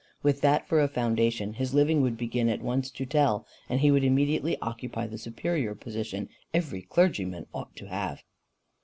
[0.23, 3.91] With that for a foundation, his living would begin at once to tell, and he
[3.91, 8.23] would immediately occupy the superior position every clergyman ought to have."